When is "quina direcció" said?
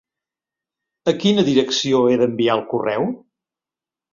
1.23-2.01